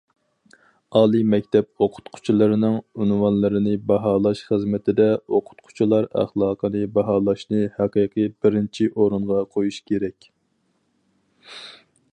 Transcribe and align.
ئالىي 0.99 1.23
مەكتەپ 1.33 1.83
ئوقۇتقۇچىلىرىنىڭ 1.85 2.77
ئۇنۋانلىرىنى 2.95 3.75
باھالاش 3.91 4.41
خىزمىتىدە« 4.47 5.07
ئوقۇتقۇچىلار 5.19 6.09
ئەخلاقىنى 6.23 6.83
باھالاشنى 6.99 7.61
ھەقىقىي 7.79 8.33
بىرىنچى 8.45 8.89
ئورۇنغا 8.95 9.45
قويۇش» 9.57 9.79
كېرەك. 9.93 10.31